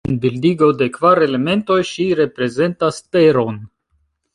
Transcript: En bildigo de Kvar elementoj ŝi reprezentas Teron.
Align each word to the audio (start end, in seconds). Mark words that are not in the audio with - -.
En 0.09 0.13
bildigo 0.21 0.69
de 0.79 0.87
Kvar 0.95 1.21
elementoj 1.27 1.77
ŝi 1.93 2.09
reprezentas 2.23 3.03
Teron. 3.09 3.67